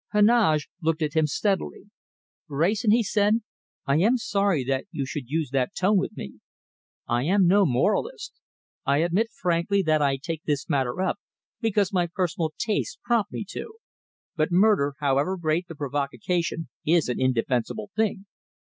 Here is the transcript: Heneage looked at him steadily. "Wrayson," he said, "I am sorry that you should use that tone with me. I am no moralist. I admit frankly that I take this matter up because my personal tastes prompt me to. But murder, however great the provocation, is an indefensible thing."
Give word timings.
Heneage 0.13 0.67
looked 0.81 1.03
at 1.03 1.13
him 1.13 1.27
steadily. 1.27 1.91
"Wrayson," 2.47 2.89
he 2.89 3.03
said, 3.03 3.43
"I 3.85 3.97
am 3.97 4.17
sorry 4.17 4.63
that 4.63 4.85
you 4.89 5.05
should 5.05 5.25
use 5.29 5.51
that 5.51 5.75
tone 5.75 5.99
with 5.99 6.17
me. 6.17 6.39
I 7.07 7.25
am 7.25 7.45
no 7.45 7.67
moralist. 7.67 8.33
I 8.83 9.03
admit 9.03 9.29
frankly 9.29 9.83
that 9.83 10.01
I 10.01 10.17
take 10.17 10.41
this 10.43 10.67
matter 10.67 10.99
up 11.03 11.19
because 11.59 11.93
my 11.93 12.07
personal 12.11 12.49
tastes 12.57 12.97
prompt 13.03 13.31
me 13.31 13.45
to. 13.49 13.75
But 14.35 14.51
murder, 14.51 14.95
however 14.97 15.37
great 15.37 15.67
the 15.67 15.75
provocation, 15.75 16.69
is 16.83 17.07
an 17.07 17.21
indefensible 17.21 17.91
thing." 17.95 18.25